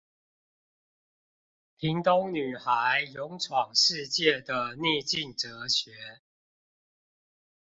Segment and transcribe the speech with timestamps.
[1.77, 5.91] 屏東女孩勇闖世界的逆境哲學